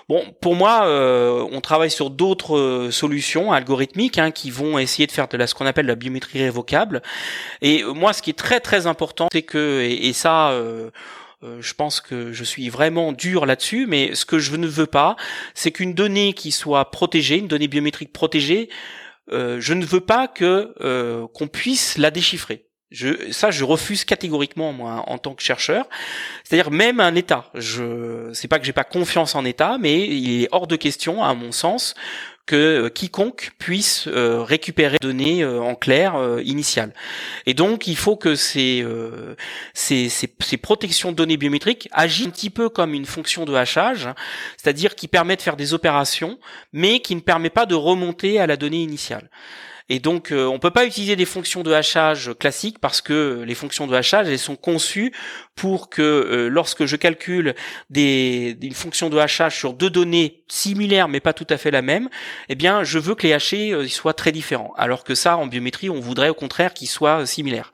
[0.08, 5.06] Bon, pour moi, euh, on travaille sur d'autres euh, solutions algorithmiques hein, qui vont essayer
[5.06, 7.02] de faire de la, ce qu'on appelle la biométrie révocable.
[7.60, 10.52] Et moi, ce qui est très très important, c'est que et, ça.
[11.42, 15.16] je pense que je suis vraiment dur là-dessus, mais ce que je ne veux pas,
[15.54, 18.68] c'est qu'une donnée qui soit protégée, une donnée biométrique protégée,
[19.30, 20.72] je ne veux pas que
[21.34, 22.67] qu'on puisse la déchiffrer.
[22.90, 25.86] Je, ça, je refuse catégoriquement moi en tant que chercheur.
[26.44, 27.50] C'est-à-dire même un État.
[27.54, 31.22] Je, c'est pas que j'ai pas confiance en État, mais il est hors de question,
[31.22, 31.94] à mon sens,
[32.48, 36.94] que euh, quiconque puisse euh, récupérer des données euh, en clair initiales.
[37.46, 38.84] Et donc, il faut que ces,
[39.74, 43.54] ces, ces, ces, protections de données biométriques agissent un petit peu comme une fonction de
[43.54, 44.08] hachage,
[44.56, 46.38] c'est-à-dire qui permet de faire des opérations,
[46.72, 49.28] mais qui ne permet pas de remonter à la donnée initiale.
[49.88, 53.54] Et donc, euh, on peut pas utiliser des fonctions de hachage classiques parce que les
[53.54, 55.12] fonctions de hachage, elles sont conçues
[55.54, 57.54] pour que euh, lorsque je calcule
[57.88, 61.82] des, une fonction de hachage sur deux données similaires mais pas tout à fait la
[61.82, 62.08] même,
[62.48, 64.74] eh bien, je veux que les hachés euh, soient très différents.
[64.76, 67.72] Alors que ça, en biométrie, on voudrait au contraire qu'ils soient similaires.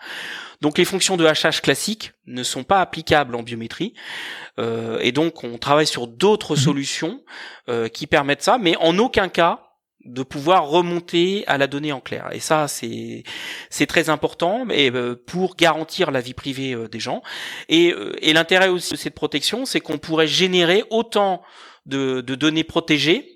[0.64, 3.92] Donc les fonctions de hachage classiques ne sont pas applicables en biométrie,
[4.58, 6.58] euh, et donc on travaille sur d'autres mmh.
[6.58, 7.24] solutions
[7.68, 9.63] euh, qui permettent ça, mais en aucun cas
[10.04, 12.28] de pouvoir remonter à la donnée en clair.
[12.32, 13.22] Et ça, c'est
[13.70, 17.22] c'est très important, mais euh, pour garantir la vie privée euh, des gens.
[17.68, 21.42] Et, euh, et l'intérêt aussi de cette protection, c'est qu'on pourrait générer autant
[21.86, 23.30] de, de données protégées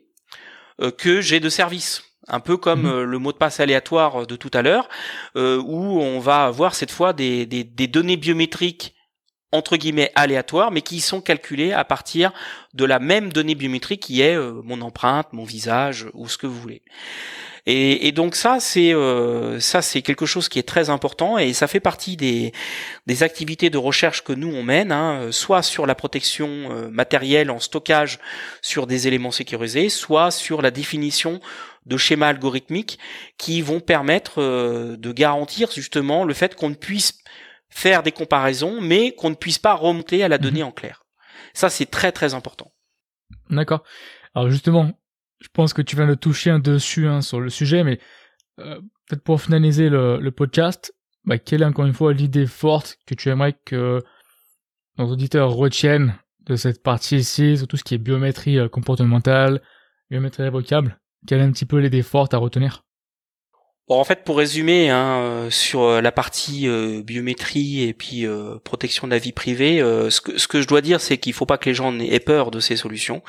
[0.97, 3.03] que j'ai de services un peu comme mmh.
[3.03, 4.89] le mot de passe aléatoire de tout à l'heure,
[5.35, 8.95] où on va avoir cette fois des, des, des données biométriques
[9.53, 12.33] entre guillemets aléatoires, mais qui sont calculés à partir
[12.75, 16.47] de la même donnée biométrique qui est euh, mon empreinte, mon visage ou ce que
[16.47, 16.83] vous voulez.
[17.71, 21.67] Et, donc ça, c'est euh, ça, c'est quelque chose qui est très important et ça
[21.67, 22.53] fait partie des,
[23.07, 27.51] des activités de recherche que nous on mène, hein, soit sur la protection euh, matérielle
[27.51, 28.21] en stockage
[28.63, 31.41] sur des éléments sécurisés, soit sur la définition
[31.85, 32.99] de schémas algorithmiques
[33.37, 34.43] qui vont permettre
[34.97, 37.19] de garantir justement le fait qu'on ne puisse
[37.71, 40.69] faire des comparaisons, mais qu'on ne puisse pas remonter à la donnée mhm.
[40.69, 41.05] en clair.
[41.53, 42.73] Ça, c'est très très important.
[43.51, 43.83] D'accord.
[44.35, 44.93] Alors justement,
[45.41, 47.99] je pense que tu viens de toucher un dessus hein, sur le sujet, mais
[48.59, 50.95] euh, peut-être pour finaliser le, podcast,
[51.25, 54.03] bah, quelle est encore une fois l'idée forte que tu aimerais que
[54.99, 59.63] nos auditeurs retiennent de cette partie ici, sur tout ce qui est biométrie euh, comportementale,
[60.11, 60.99] biométrie révocable?
[61.27, 62.85] Quelle est un petit peu l'idée forte à retenir?
[63.89, 66.69] Bon, en fait, pour résumer, hein, euh, sur la partie
[67.03, 68.27] biométrie et puis
[68.65, 71.47] protection de la vie privée, ce, que, ce que je dois dire, c'est qu'il faut
[71.47, 73.23] pas que les gens aient peur de ces solutions.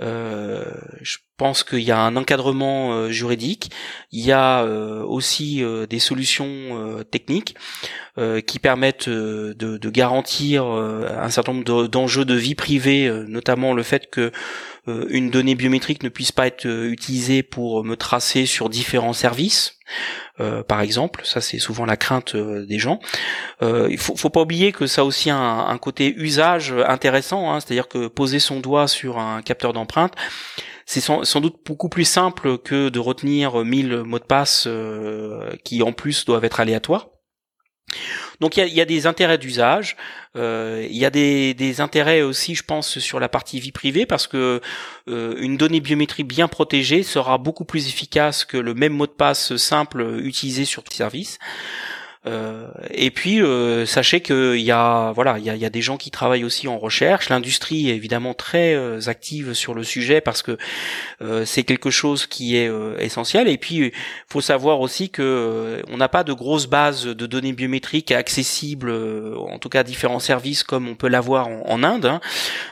[0.00, 0.64] Euh,
[1.02, 3.72] je pense qu'il y a un encadrement euh, juridique,
[4.12, 7.56] il y a euh, aussi des solutions techniques
[8.46, 14.10] qui permettent de, de, garantir un certain nombre d'enjeux de vie privée, notamment le fait
[14.10, 14.32] que
[15.10, 19.78] une donnée biométrique ne puisse pas être utilisée pour me tracer sur différents services.
[20.40, 21.22] Euh, par exemple.
[21.24, 23.00] Ça, c'est souvent la crainte euh, des gens.
[23.62, 27.52] Euh, il faut, faut pas oublier que ça a aussi un, un côté usage intéressant,
[27.52, 30.14] hein, c'est-à-dire que poser son doigt sur un capteur d'empreinte,
[30.86, 34.68] c'est sans, sans, doute beaucoup plus simple que de retenir 1000 mots de passe
[35.64, 37.08] qui en plus doivent être aléatoires.
[38.40, 39.96] Donc il y a, des intérêts d'usage,
[40.36, 44.26] euh, il y a des, intérêts aussi, je pense, sur la partie vie privée, parce
[44.28, 44.60] que
[45.08, 49.12] euh, une donnée biométrique bien protégée sera beaucoup plus efficace que le même mot de
[49.12, 51.38] passe simple utilisé sur le service.
[52.26, 56.10] Euh, et puis euh, sachez qu'il y a voilà il y a, des gens qui
[56.10, 57.28] travaillent aussi en recherche.
[57.28, 60.58] L'industrie est évidemment très euh, active sur le sujet parce que
[61.44, 63.48] c'est quelque chose qui est essentiel.
[63.48, 63.92] Et puis
[64.28, 68.92] faut savoir aussi que on n'a pas de grosse base de données biométriques accessibles,
[69.36, 72.06] en tout cas à différents services comme on peut l'avoir en, Inde.
[72.06, 72.20] Hein.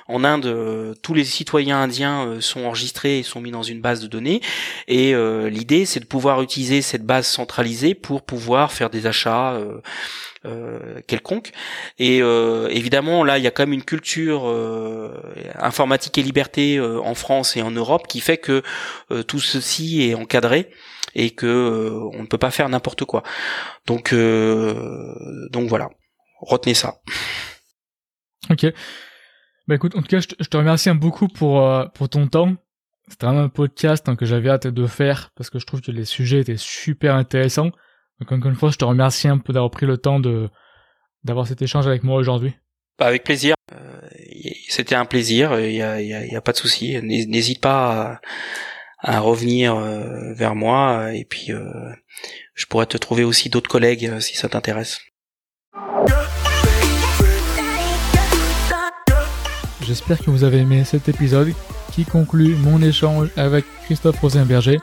[0.08, 4.06] En Inde, tous les citoyens indiens sont enregistrés et sont mis dans une base de
[4.06, 4.40] données.
[4.88, 5.14] Et
[5.50, 9.80] l'idée c'est de pouvoir utiliser cette base centralisée pour pouvoir faire des achats euh,
[10.44, 11.52] euh, quelconque.
[11.98, 14.44] Et euh, évidemment, là, il y a quand même une culture
[15.58, 18.62] informatique et liberté en France et en Europe qui fait que
[19.26, 20.70] tout ceci est encadré
[21.14, 23.22] et que on ne peut pas faire n'importe quoi.
[23.86, 25.88] Donc, donc voilà,
[26.40, 27.00] retenez ça.
[28.50, 28.66] Ok.
[29.66, 32.54] Bah écoute, en tout cas, je te, remercie beaucoup pour pour ton temps.
[33.08, 35.92] C'était vraiment un podcast hein, que j'avais hâte de faire parce que je trouve que
[35.92, 37.70] les sujets étaient super intéressants.
[38.20, 40.48] Donc encore une fois, je te remercie un peu d'avoir pris le temps de
[41.24, 42.54] d'avoir cet échange avec moi aujourd'hui.
[42.98, 43.54] Bah, avec plaisir.
[43.72, 44.00] Euh,
[44.68, 45.58] C'était un plaisir.
[45.58, 46.96] Il y a, y, a, y a, pas de souci.
[47.02, 48.20] N'hésite pas à,
[48.98, 51.62] à revenir euh, vers moi et puis euh,
[52.54, 55.00] je pourrais te trouver aussi d'autres collègues euh, si ça t'intéresse.
[59.82, 61.52] J'espère que vous avez aimé cet épisode
[61.92, 64.78] qui conclut mon échange avec Christophe Rosenberger.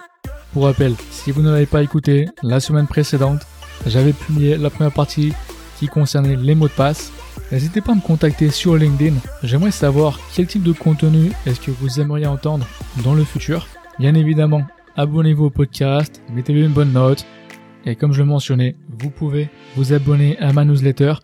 [0.53, 3.41] Pour rappel, si vous ne l'avez pas écouté, la semaine précédente,
[3.87, 5.33] j'avais publié la première partie
[5.79, 7.11] qui concernait les mots de passe.
[7.51, 9.15] N'hésitez pas à me contacter sur LinkedIn.
[9.41, 12.67] J'aimerais savoir quel type de contenu est-ce que vous aimeriez entendre
[13.03, 13.65] dans le futur.
[13.97, 14.61] Bien évidemment,
[14.95, 17.25] abonnez-vous au podcast, mettez-lui une bonne note.
[17.85, 21.15] Et comme je le mentionnais, vous pouvez vous abonner à ma newsletter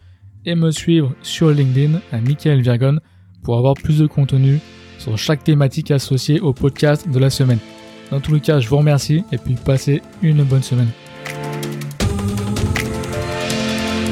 [0.43, 2.97] et me suivre sur LinkedIn à Michael Virgon
[3.43, 4.59] pour avoir plus de contenu
[4.97, 7.59] sur chaque thématique associée au podcast de la semaine.
[8.12, 10.89] Dans tous les cas, je vous remercie et puis passez une bonne semaine.